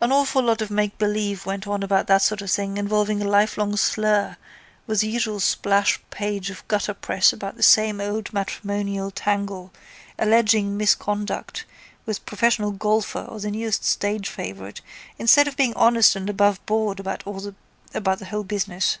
[0.00, 3.74] An awful lot of makebelieve went on about that sort of thing involving a lifelong
[3.76, 4.36] slur
[4.86, 9.72] with the usual splash page of gutterpress about the same old matrimonial tangle
[10.20, 11.64] alleging misconduct
[12.04, 14.82] with professional golfer or the newest stage favourite
[15.18, 18.98] instead of being honest and aboveboard about the whole business.